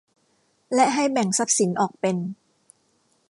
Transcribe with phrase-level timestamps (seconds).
[0.73, 2.17] และให้แบ่งทรัพย์สินออกเป็น